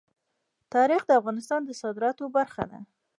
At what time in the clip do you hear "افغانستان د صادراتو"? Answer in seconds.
1.19-2.23